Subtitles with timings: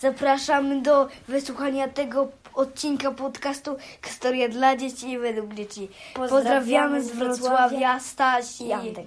[0.00, 3.76] Zapraszamy do wysłuchania tego odcinka podcastu
[4.06, 5.88] Historia dla dzieci i według dzieci.
[6.14, 9.06] Pozdrawiamy, z Wrocławia, Staś i Antek.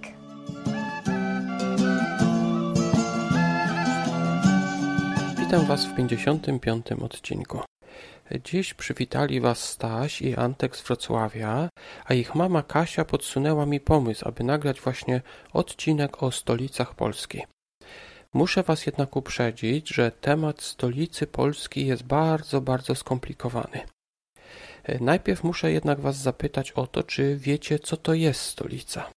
[5.39, 6.85] Witam Was w 55.
[6.91, 7.59] odcinku.
[8.43, 11.69] Dziś przywitali Was Staś i Antek z Wrocławia,
[12.05, 15.21] a ich mama Kasia podsunęła mi pomysł, aby nagrać właśnie
[15.53, 17.41] odcinek o stolicach Polski.
[18.33, 23.81] Muszę Was jednak uprzedzić, że temat stolicy Polski jest bardzo, bardzo skomplikowany.
[24.99, 29.09] Najpierw muszę jednak Was zapytać o to, czy wiecie, co to jest stolica.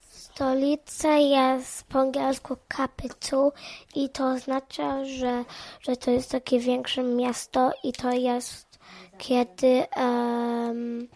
[0.00, 3.52] Stolica jest po angielsku capital
[3.94, 5.44] i to oznacza, że,
[5.80, 8.78] że to jest takie większe miasto i to jest
[9.18, 11.08] kiedy, um,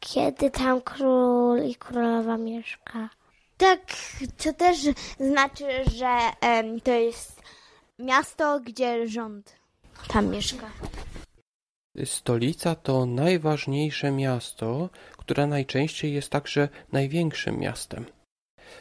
[0.00, 3.17] kiedy tam król i królowa mieszka.
[3.58, 3.80] Tak,
[4.36, 4.78] to też
[5.20, 5.64] znaczy,
[5.96, 6.18] że
[6.84, 7.42] to jest
[7.98, 9.56] miasto, gdzie rząd
[10.08, 10.70] tam mieszka.
[12.04, 18.04] Stolica to najważniejsze miasto, które najczęściej jest także największym miastem.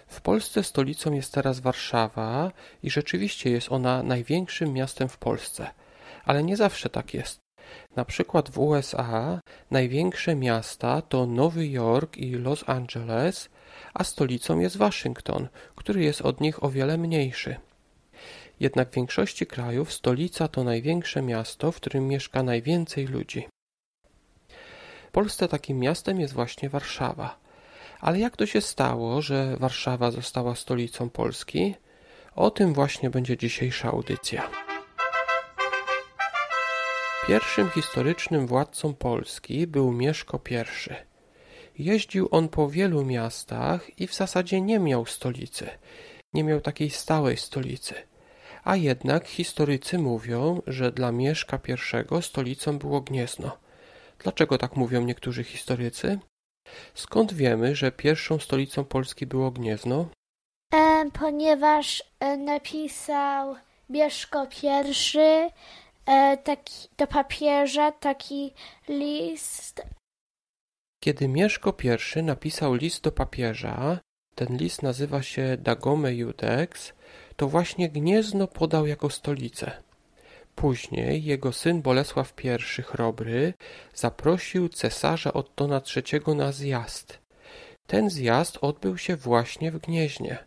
[0.07, 2.51] W Polsce stolicą jest teraz Warszawa
[2.83, 5.69] i rzeczywiście jest ona największym miastem w Polsce,
[6.25, 7.46] ale nie zawsze tak jest.
[7.95, 9.39] Na przykład w USA
[9.71, 13.49] największe miasta to Nowy Jork i Los Angeles,
[13.93, 17.55] a stolicą jest Waszyngton, który jest od nich o wiele mniejszy.
[18.59, 23.47] Jednak w większości krajów stolica to największe miasto, w którym mieszka najwięcej ludzi.
[25.07, 27.39] W Polsce takim miastem jest właśnie Warszawa.
[27.99, 31.75] Ale jak to się stało, że Warszawa została stolicą Polski?
[32.35, 34.66] O tym właśnie będzie dzisiejsza audycja.
[37.27, 40.93] Pierwszym historycznym władcą Polski był Mieszko I.
[41.83, 45.69] Jeździł on po wielu miastach i w zasadzie nie miał stolicy.
[46.33, 47.95] Nie miał takiej stałej stolicy.
[48.63, 51.59] A jednak historycy mówią, że dla Mieszka
[52.19, 53.57] I stolicą było Gniezno.
[54.19, 56.19] Dlaczego tak mówią niektórzy historycy?
[56.93, 60.05] Skąd wiemy, że pierwszą stolicą Polski było Gniezno?
[60.73, 63.55] E, ponieważ e, napisał
[63.89, 64.93] Mieszko I
[66.43, 68.53] taki, do papieża taki
[68.87, 69.81] list.
[71.03, 71.73] Kiedy Mieszko
[72.15, 73.99] I napisał list do papieża,
[74.35, 76.93] ten list nazywa się Dagome Judex,
[77.35, 79.71] to właśnie Gniezno podał jako stolicę.
[80.55, 83.53] Później jego syn Bolesław I Chrobry
[83.93, 87.19] zaprosił cesarza Ottona III na zjazd.
[87.87, 90.37] Ten zjazd odbył się właśnie w Gnieźnie.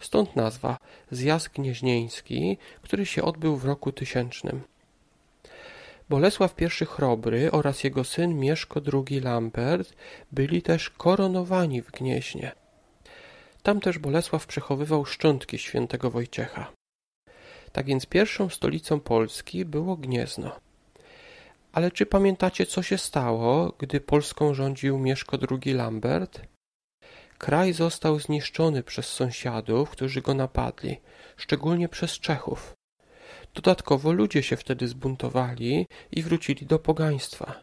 [0.00, 0.78] Stąd nazwa
[1.10, 4.62] Zjazd Gnieźnieński, który się odbył w roku tysięcznym.
[6.08, 9.92] Bolesław I Chrobry oraz jego syn Mieszko II Lambert
[10.32, 12.52] byli też koronowani w Gnieźnie.
[13.62, 16.72] Tam też Bolesław przechowywał szczątki świętego Wojciecha.
[17.72, 20.60] Tak więc pierwszą stolicą Polski było Gniezno.
[21.72, 26.40] Ale czy pamiętacie, co się stało, gdy Polską rządził Mieszko II Lambert?
[27.38, 30.96] Kraj został zniszczony przez sąsiadów, którzy go napadli,
[31.36, 32.75] szczególnie przez Czechów.
[33.56, 37.54] Dodatkowo ludzie się wtedy zbuntowali i wrócili do pogaństwa.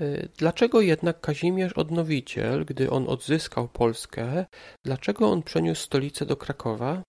[0.00, 4.46] Y, dlaczego jednak Kazimierz Odnowiciel, gdy on odzyskał Polskę,
[4.84, 7.02] dlaczego on przeniósł stolicę do Krakowa?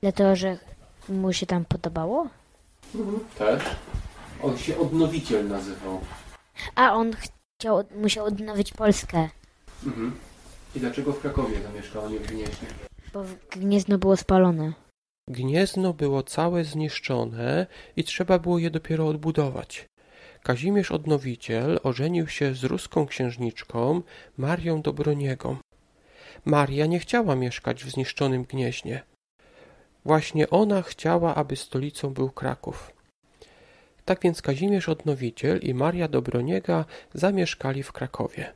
[0.00, 0.58] Dlatego, że
[1.08, 2.28] mu się tam podobało?
[3.38, 3.62] Też.
[4.42, 6.00] On się Odnowiciel nazywał.
[6.74, 9.28] A on chciał, musiał odnowić Polskę.
[9.86, 10.16] Mhm.
[10.76, 12.68] I dlaczego w Krakowie zamieszkał, a nie w Gnieźnie?
[13.12, 14.87] Bo Gniezno było spalone.
[15.30, 17.66] Gniezno było całe zniszczone
[17.96, 19.86] i trzeba było je dopiero odbudować.
[20.42, 24.02] Kazimierz Odnowiciel ożenił się z ruską księżniczką
[24.38, 25.56] Marią Dobroniegą.
[26.44, 29.02] Maria nie chciała mieszkać w zniszczonym Gnieźnie.
[30.04, 32.92] Właśnie ona chciała, aby stolicą był Kraków.
[34.04, 36.84] Tak więc Kazimierz Odnowiciel i Maria Dobroniega
[37.14, 38.52] zamieszkali w Krakowie.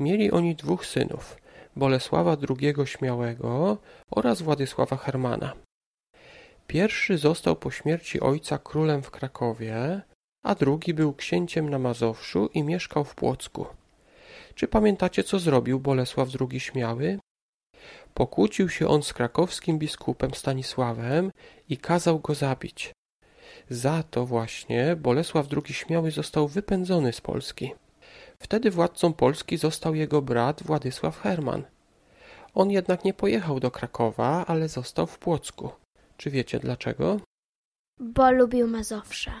[0.00, 1.36] Mieli oni dwóch synów,
[1.76, 3.78] Bolesława II Śmiałego
[4.10, 5.52] oraz Władysława Hermana.
[6.72, 10.00] Pierwszy został po śmierci ojca królem w Krakowie,
[10.44, 13.66] a drugi był księciem na Mazowszu i mieszkał w Płocku.
[14.54, 17.18] Czy pamiętacie, co zrobił Bolesław II Śmiały?
[18.14, 21.32] Pokłócił się on z krakowskim biskupem Stanisławem
[21.68, 22.92] i kazał go zabić.
[23.70, 27.74] Za to właśnie Bolesław II Śmiały został wypędzony z Polski.
[28.38, 31.64] Wtedy władcą Polski został jego brat Władysław Herman.
[32.54, 35.81] On jednak nie pojechał do Krakowa, ale został w Płocku.
[36.22, 37.20] Czy wiecie dlaczego?
[38.00, 39.32] Bo lubił Mazowsze.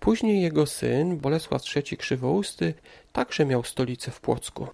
[0.00, 2.74] Później jego syn, Bolesław III Krzywousty,
[3.12, 4.68] także miał stolicę w Płocku.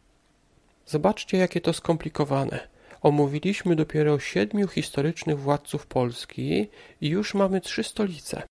[0.87, 2.69] Zobaczcie, jakie to skomplikowane.
[3.03, 6.69] Omówiliśmy dopiero siedmiu historycznych władców Polski
[7.01, 8.43] i już mamy trzy stolice.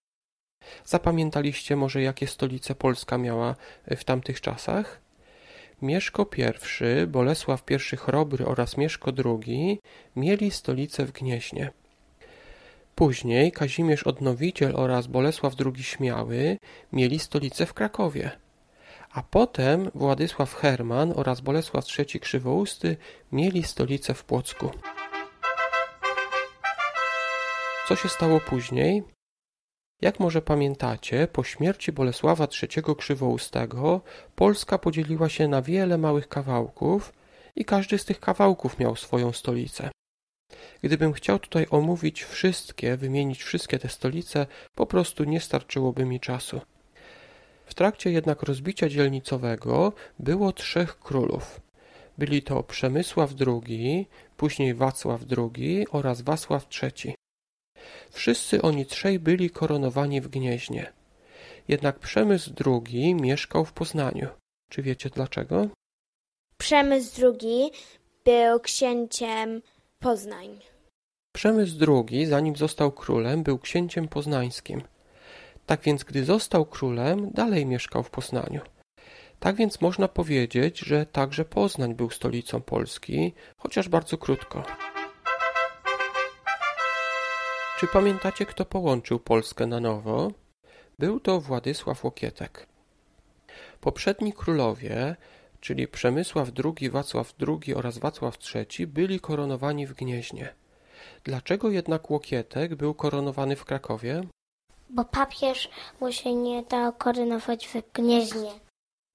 [0.86, 3.56] Zapamiętaliście może, jakie stolice Polska miała
[3.88, 5.02] w tamtych czasach?
[5.82, 9.80] Mieszko I, Bolesław I Chrobry oraz Mieszko II
[10.16, 11.72] mieli stolicę w Gnieźnie.
[12.96, 16.58] Później Kazimierz Odnowiciel oraz Bolesław II Śmiały
[16.94, 18.32] mieli stolicę w Krakowie.
[19.12, 22.98] A potem Władysław Herman oraz Bolesław III Krzywousty
[23.32, 24.70] mieli stolicę w Płocku.
[27.88, 29.04] Co się stało później?
[30.02, 34.02] Jak może pamiętacie, po śmierci Bolesława III Krzywoustego
[34.36, 37.14] Polska podzieliła się na wiele małych kawałków
[37.56, 39.90] i każdy z tych kawałków miał swoją stolicę.
[40.84, 46.62] Gdybym chciał tutaj omówić wszystkie, wymienić wszystkie te stolice, po prostu nie starczyłoby mi czasu.
[47.66, 51.62] W trakcie jednak rozbicia dzielnicowego było trzech królów.
[52.18, 54.08] Byli to Przemysław II,
[54.38, 57.16] później Wacław II oraz Wacław III.
[58.12, 60.94] Wszyscy oni trzej byli koronowani w Gnieźnie.
[61.68, 64.28] Jednak Przemysł II mieszkał w Poznaniu.
[64.70, 65.68] Czy wiecie dlaczego?
[66.58, 67.72] Przemysł II
[68.26, 69.62] był księciem
[70.06, 70.60] Poznań.
[71.36, 74.82] Przemysł II, zanim został królem, był księciem poznańskim.
[75.66, 78.62] Tak więc, gdy został królem, dalej mieszkał w Poznaniu.
[79.40, 84.64] Tak więc można powiedzieć, że także Poznań był stolicą Polski, chociaż bardzo krótko.
[87.80, 90.32] Czy pamiętacie, kto połączył Polskę na nowo?
[91.00, 92.68] Był to Władysław Łokietek.
[93.82, 95.16] Poprzedni królowie,
[95.66, 100.54] czyli Przemysław II, Wacław II oraz Wacław III, byli koronowani w Gnieźnie.
[101.24, 104.22] Dlaczego jednak Łokietek był koronowany w Krakowie?
[104.90, 105.70] Bo papież
[106.02, 108.52] mu się nie dał koronować w Gnieźnie.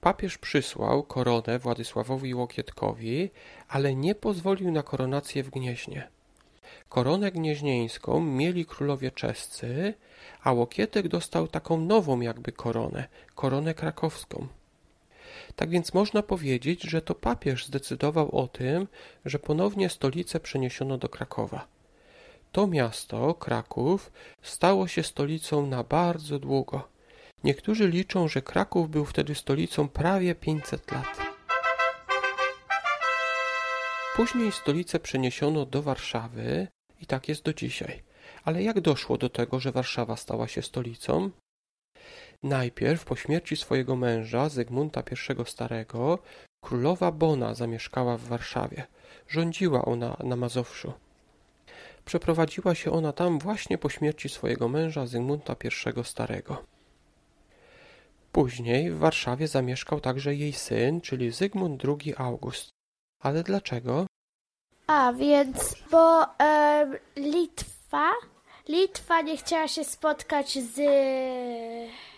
[0.01, 3.31] Papież przysłał koronę Władysławowi Łokietkowi,
[3.69, 6.09] ale nie pozwolił na koronację w Gnieźnie.
[6.89, 9.95] Koronę gnieźnieńską mieli królowie czescy,
[10.43, 14.49] a Łokietek dostał taką nową jakby koronę, koronę krakowską.
[15.57, 18.89] Tak więc można powiedzieć, że to papież zdecydował o tym,
[19.25, 21.67] że ponownie stolicę przeniesiono do Krakowa.
[22.53, 24.13] To miasto, Kraków,
[24.43, 26.89] stało się stolicą na bardzo długo.
[27.45, 31.19] Niektórzy liczą, że Kraków był wtedy stolicą prawie 500 lat.
[34.17, 36.69] Później stolicę przeniesiono do Warszawy
[37.01, 38.03] i tak jest do dzisiaj.
[38.45, 41.31] Ale jak doszło do tego, że Warszawa stała się stolicą?
[42.43, 46.19] Najpierw po śmierci swojego męża, Zygmunta I Starego,
[46.61, 48.87] królowa Bona zamieszkała w Warszawie.
[49.29, 50.93] Rządziła ona na Mazowszu.
[52.05, 56.65] Przeprowadziła się ona tam właśnie po śmierci swojego męża Zygmunta I Starego.
[58.33, 62.71] Później w Warszawie zamieszkał także jej syn, czyli Zygmunt II August.
[63.23, 64.07] Ale dlaczego?
[64.87, 66.87] A, więc, bo e,
[67.17, 68.11] Litwa,
[68.69, 70.81] Litwa nie chciała się spotkać z,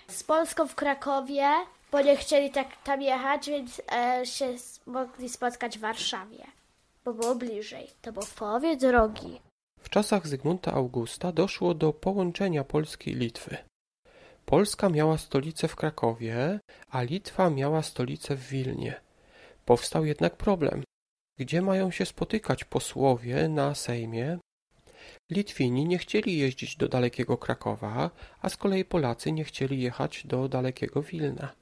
[0.09, 1.49] z Polską w Krakowie,
[1.93, 4.55] bo nie chcieli tak tam jechać, więc e, się
[4.87, 6.45] mogli spotkać w Warszawie,
[7.05, 7.91] bo było bliżej.
[8.03, 9.41] To było w połowie drogi.
[9.81, 13.57] W czasach Zygmunta Augusta doszło do połączenia Polski i Litwy.
[14.47, 16.61] Polska miała stolicę w Krakowie,
[16.91, 19.01] a Litwa miała stolicę w Wilnie.
[19.65, 20.83] Powstał jednak problem.
[21.39, 24.39] Gdzie mają się spotykać posłowie na Sejmie?
[25.33, 28.11] Litwini nie chcieli jeździć do dalekiego Krakowa,
[28.43, 31.53] a z kolei Polacy nie chcieli jechać do dalekiego Wilna.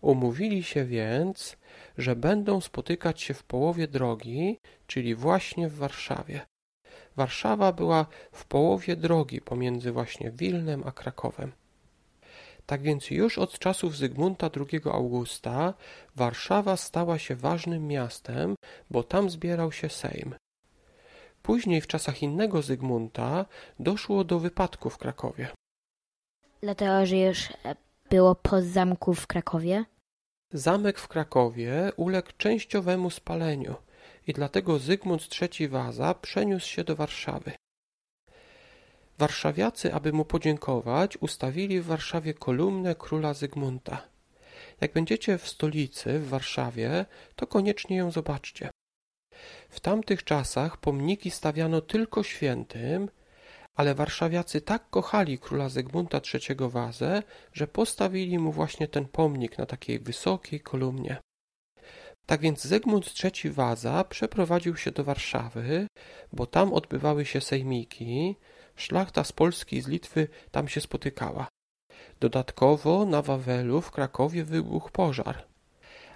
[0.00, 1.56] Umówili się więc,
[1.98, 6.40] że będą spotykać się w połowie drogi, czyli właśnie w Warszawie.
[7.16, 11.52] Warszawa była w połowie drogi pomiędzy właśnie Wilnem a Krakowem.
[12.66, 15.74] Tak więc już od czasów Zygmunta II Augusta
[16.16, 18.54] Warszawa stała się ważnym miastem,
[18.90, 20.34] bo tam zbierał się Sejm.
[21.42, 23.46] Później w czasach innego Zygmunta
[23.78, 25.48] doszło do wypadku w Krakowie.
[26.60, 27.76] Dlatego, że już e,
[28.10, 29.84] było po zamku w Krakowie?
[30.52, 33.74] Zamek w Krakowie uległ częściowemu spaleniu
[34.26, 37.52] i dlatego Zygmunt III Waza przeniósł się do Warszawy.
[39.18, 44.08] Warszawiacy, aby mu podziękować, ustawili w Warszawie kolumnę króla Zygmunta.
[44.80, 48.70] Jak będziecie w stolicy, w Warszawie, to koniecznie ją zobaczcie.
[49.68, 53.08] W tamtych czasach pomniki stawiano tylko świętym,
[53.74, 57.22] ale warszawiacy tak kochali króla Zygmunta III Wazę,
[57.52, 61.16] że postawili mu właśnie ten pomnik na takiej wysokiej kolumnie.
[62.26, 65.86] Tak więc Zygmunt III Waza przeprowadził się do Warszawy,
[66.32, 68.36] bo tam odbywały się sejmiki,
[68.76, 71.48] Szlachta z Polski i z Litwy tam się spotykała.
[72.20, 75.46] Dodatkowo na Wawelu w Krakowie wybuchł pożar.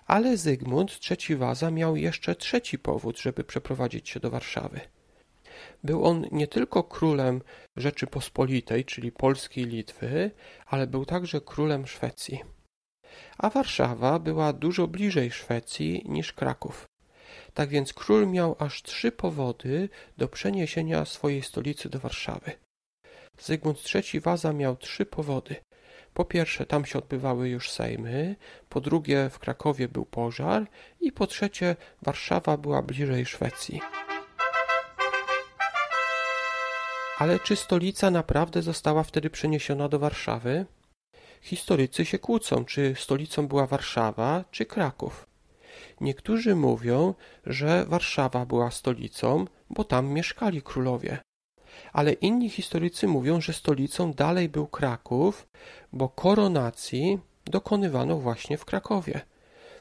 [0.06, 4.80] Ale Zygmunt III Waza miał jeszcze trzeci powód, żeby przeprowadzić się do Warszawy.
[5.84, 7.42] Był on nie tylko królem
[7.76, 10.30] Rzeczypospolitej, czyli Polski i Litwy,
[10.66, 12.40] ale był także królem Szwecji.
[13.38, 16.84] A Warszawa była dużo bliżej Szwecji niż Kraków.
[17.54, 22.52] Tak więc król miał aż trzy powody do przeniesienia swojej stolicy do Warszawy.
[23.38, 25.56] Zygmunt III Waza miał trzy powody.
[26.14, 28.36] Po pierwsze, tam się odbywały już sejmy,
[28.68, 30.66] po drugie, w Krakowie był pożar
[31.00, 33.80] i po trzecie, Warszawa była bliżej Szwecji.
[37.18, 40.66] Ale czy stolica naprawdę została wtedy przeniesiona do Warszawy?
[41.42, 45.26] Historycy się kłócą, czy stolicą była Warszawa, czy Kraków.
[46.00, 47.14] Niektórzy mówią,
[47.46, 51.18] że Warszawa była stolicą, bo tam mieszkali królowie.
[51.92, 55.48] Ale inni historycy mówią, że stolicą dalej był Kraków,
[55.92, 59.20] bo koronacji dokonywano właśnie w Krakowie.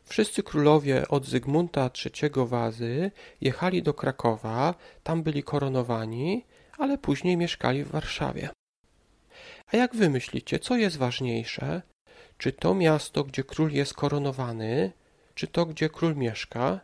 [0.03, 6.45] Wszyscy królowie od Zygmunta III Wazy jechali do Krakowa, tam byli koronowani,
[6.77, 8.49] ale później mieszkali w Warszawie.
[9.67, 11.81] A jak wy myślicie, co jest ważniejsze?
[12.37, 14.91] Czy to miasto, gdzie król jest koronowany,
[15.35, 16.79] czy to, gdzie król mieszka?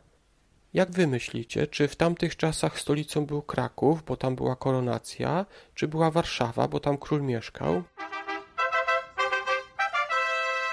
[0.73, 5.87] Jak wy myślicie, czy w tamtych czasach stolicą był Kraków, bo tam była koronacja, czy
[5.87, 7.83] była Warszawa, bo tam król mieszkał?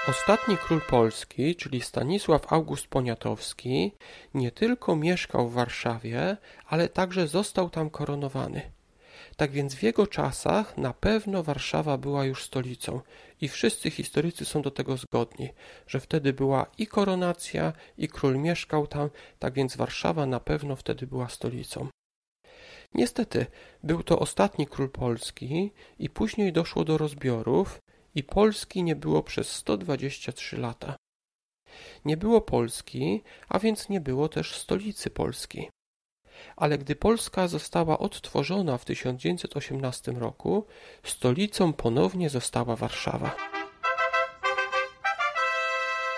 [0.07, 3.91] Ostatni król Polski, czyli Stanisław August Poniatowski,
[4.33, 8.61] nie tylko mieszkał w Warszawie, ale także został tam koronowany.
[9.35, 13.01] Tak więc w jego czasach na pewno Warszawa była już stolicą
[13.41, 15.49] i wszyscy historycy są do tego zgodni,
[15.87, 19.09] że wtedy była i koronacja, i król mieszkał tam,
[19.39, 21.87] tak więc Warszawa na pewno wtedy była stolicą.
[22.93, 23.45] Niestety,
[23.83, 27.79] był to ostatni król Polski i później doszło do rozbiorów
[28.15, 30.95] i Polski nie było przez 123 lata.
[32.05, 35.69] Nie było Polski, a więc nie było też stolicy Polski
[36.55, 40.65] ale gdy Polska została odtworzona w 1918 roku,
[41.03, 43.35] stolicą ponownie została Warszawa.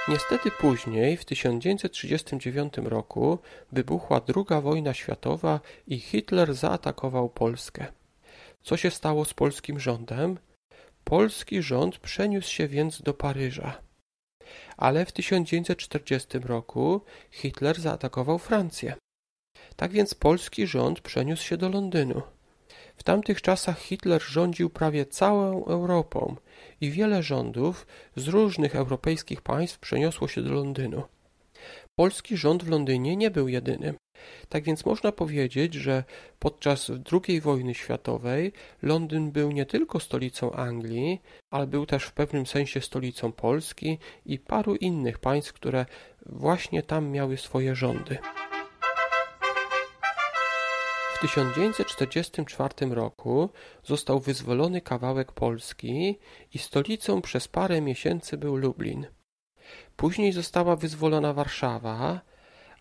[0.07, 3.39] Niestety później, w 1939 roku,
[3.71, 7.85] wybuchła II wojna światowa i Hitler zaatakował Polskę.
[8.63, 10.37] Co się stało z polskim rządem?
[11.07, 13.81] Polski rząd przeniósł się więc do Paryża.
[14.77, 18.95] Ale w 1940 roku Hitler zaatakował Francję.
[19.75, 22.21] Tak więc polski rząd przeniósł się do Londynu.
[22.95, 26.35] W tamtych czasach Hitler rządził prawie całą Europą
[26.81, 31.03] i wiele rządów z różnych europejskich państw przeniosło się do Londynu.
[31.95, 33.95] Polski rząd w Londynie nie był jedynym.
[34.49, 36.03] Tak więc można powiedzieć, że
[36.39, 41.21] podczas II wojny światowej Londyn był nie tylko stolicą Anglii,
[41.51, 45.85] ale był też w pewnym sensie stolicą Polski i paru innych państw, które
[46.25, 48.17] właśnie tam miały swoje rządy.
[51.17, 53.49] W 1944 roku
[53.83, 56.19] został wyzwolony kawałek Polski
[56.53, 59.07] i stolicą przez parę miesięcy był Lublin.
[59.95, 62.21] Później została wyzwolona Warszawa,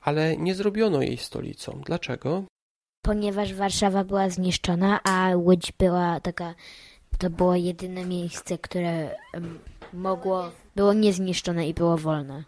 [0.07, 1.81] ale nie zrobiono jej stolicą.
[1.87, 2.45] Dlaczego?
[3.05, 6.55] Ponieważ Warszawa była zniszczona, a Łódź była taka,
[7.19, 9.17] to było jedyne miejsce, które
[9.93, 12.45] mogło, było niezniszczone i było wolne.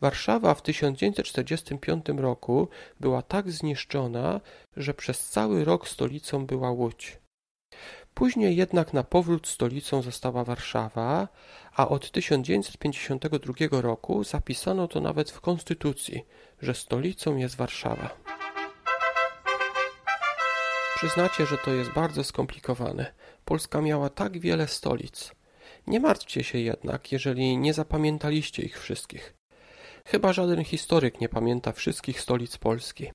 [0.00, 2.68] Warszawa w 1945 roku
[3.00, 4.40] była tak zniszczona,
[4.76, 7.18] że przez cały rok stolicą była Łódź.
[8.14, 11.28] Później jednak na powrót stolicą została Warszawa,
[11.76, 16.24] a od 1952 roku zapisano to nawet w konstytucji,
[16.64, 18.16] że stolicą jest Warszawa.
[20.96, 23.12] Przyznacie, że to jest bardzo skomplikowane.
[23.44, 25.32] Polska miała tak wiele stolic.
[25.86, 29.34] Nie martwcie się jednak, jeżeli nie zapamiętaliście ich wszystkich.
[30.06, 33.10] Chyba żaden historyk nie pamięta wszystkich stolic Polski.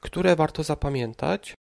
[0.00, 1.54] Które warto zapamiętać?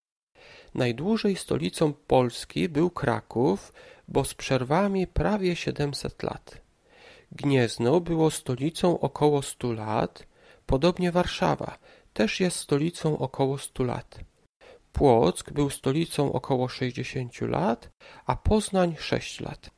[0.75, 3.73] Najdłużej stolicą Polski był Kraków,
[4.07, 6.61] bo z przerwami prawie 700 lat.
[7.31, 10.30] Gniezno było stolicą około 100 lat,
[10.71, 11.77] podobnie Warszawa
[12.13, 14.19] też jest stolicą około 100 lat.
[14.93, 17.89] Płock był stolicą około 60 lat,
[18.25, 19.69] a Poznań 6 lat.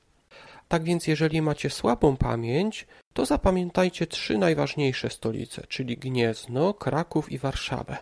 [0.67, 7.37] Tak więc jeżeli macie słabą pamięć, to zapamiętajcie trzy najważniejsze stolice, czyli Gniezno, Kraków i
[7.37, 7.97] Warszawę.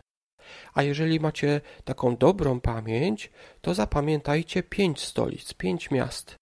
[0.74, 3.31] A jeżeli macie taką dobrą pamięć,
[3.62, 6.36] to zapamiętajcie pięć stolic, pięć miast.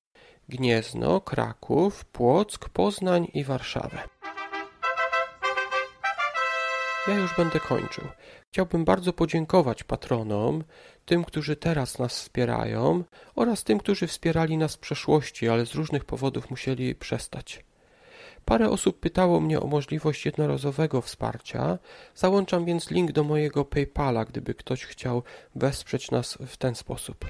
[0.47, 4.18] Gniezno, Kraków, Płock, Poznań i Warszawę.
[7.07, 8.03] Ja już będę kończył.
[8.51, 10.63] Chciałbym bardzo podziękować patronom,
[11.05, 13.03] tym, którzy teraz nas wspierają
[13.35, 17.65] oraz tym, którzy wspierali nas w przeszłości, ale z różnych powodów musieli przestać.
[18.45, 21.77] Parę osób pytało mnie o możliwość jednorazowego wsparcia.
[22.15, 25.23] Załączam więc link do mojego PayPala, gdyby ktoś chciał
[25.55, 27.25] wesprzeć nas w ten sposób.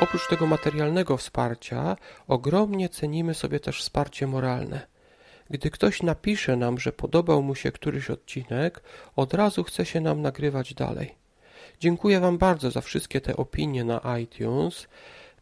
[0.00, 1.96] Oprócz tego materialnego wsparcia,
[2.28, 4.95] ogromnie cenimy sobie też wsparcie moralne.
[5.50, 8.82] Gdy ktoś napisze nam, że podobał mu się któryś odcinek,
[9.16, 11.14] od razu chce się nam nagrywać dalej.
[11.80, 14.88] Dziękuję Wam bardzo za wszystkie te opinie na iTunes,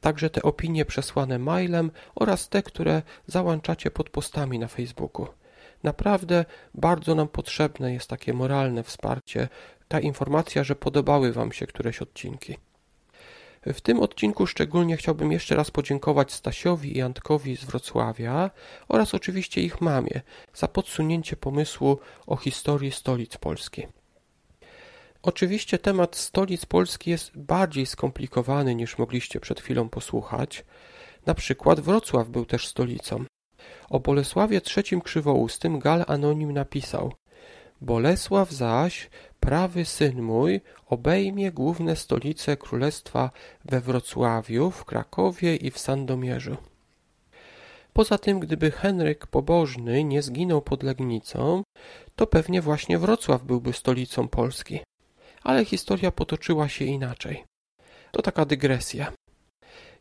[0.01, 5.27] także te opinie przesłane mailem oraz te, które załączacie pod postami na Facebooku.
[5.83, 6.45] Naprawdę
[6.75, 9.49] bardzo nam potrzebne jest takie moralne wsparcie,
[9.89, 12.57] ta informacja, że podobały Wam się któreś odcinki.
[13.67, 18.51] W tym odcinku szczególnie chciałbym jeszcze raz podziękować Stasiowi i Antkowi z Wrocławia
[18.89, 20.21] oraz oczywiście ich mamie
[20.55, 23.87] za podsunięcie pomysłu o historii stolic Polski.
[25.23, 30.65] Oczywiście temat stolic Polski jest bardziej skomplikowany niż mogliście przed chwilą posłuchać.
[31.27, 33.25] Na przykład Wrocław był też stolicą.
[33.91, 37.13] O Bolesławie III Krzywoustym Gal Anonim napisał
[37.85, 39.11] Bolesław zaś,
[39.41, 43.31] prawy syn mój, obejmie główne stolice królestwa
[43.65, 46.57] we Wrocławiu, w Krakowie i w Sandomierzu.
[47.93, 51.63] Poza tym, gdyby Henryk Pobożny nie zginął pod Legnicą,
[52.17, 54.81] to pewnie właśnie Wrocław byłby stolicą Polski.
[55.43, 57.45] Ale historia potoczyła się inaczej.
[58.13, 59.13] To taka dygresja.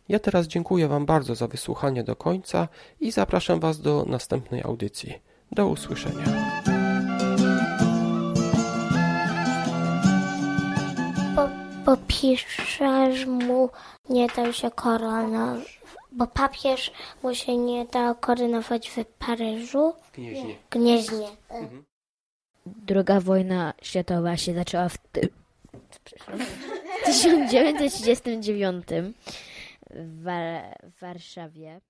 [0.10, 2.68] Ja teraz dziękuję Wam bardzo za wysłuchanie do końca
[3.00, 5.14] i zapraszam Was do następnej audycji.
[5.52, 6.63] Do usłyszenia.
[11.94, 13.70] Bo pisarz mu
[14.10, 15.80] nie dał się koronować,
[16.12, 16.92] bo papież
[17.24, 19.94] mu się nie dał koronować w Paryżu.
[20.14, 20.56] Gnieźnie.
[20.72, 21.28] Gnieźnie.
[22.66, 25.30] Druga wojna światowa się zaczęła w, ty...
[25.88, 26.00] w
[27.06, 28.86] 1939
[29.90, 31.82] w, Wa- w Warszawie.